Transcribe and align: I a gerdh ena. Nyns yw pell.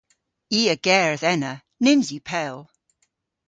I 0.59 0.61
a 0.73 0.75
gerdh 0.85 1.25
ena. 1.33 1.53
Nyns 1.83 2.07
yw 2.15 2.23
pell. 2.29 2.59